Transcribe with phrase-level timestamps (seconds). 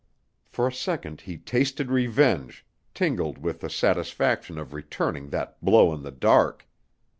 [0.47, 2.65] For a second he tasted revenge,
[2.95, 6.67] tingled with the satisfaction of returning that blow in the dark.